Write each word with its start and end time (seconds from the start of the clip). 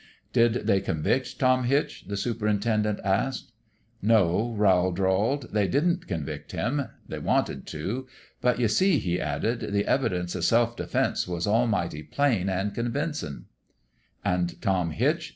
"Did 0.33 0.65
they 0.65 0.81
convict 0.81 1.37
Tom 1.37 1.65
Hitch?" 1.65 2.05
the 2.07 2.15
superin 2.15 2.59
tendent 2.59 2.99
asked." 3.03 3.51
No," 4.01 4.55
Rowl 4.57 4.91
drawled;" 4.91 5.49
they 5.53 5.67
didn't 5.67 6.07
convict 6.07 6.53
him. 6.53 6.87
They 7.07 7.19
wanted 7.19 7.67
to; 7.67 8.07
but 8.41 8.57
you 8.59 8.67
see," 8.67 8.97
he 8.97 9.21
added," 9.21 9.59
the 9.73 9.85
evidence 9.85 10.35
o' 10.35 10.39
self 10.39 10.75
defense 10.75 11.27
was 11.27 11.45
almighty 11.45 12.01
plain 12.01 12.49
an' 12.49 12.71
convincin'." 12.71 13.45
"And 14.25 14.59
Tom 14.59 14.89
Hitch 14.89 15.29